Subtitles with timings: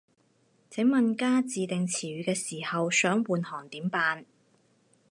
[0.71, 4.25] 請問加自訂詞語嘅時候，想換行點辦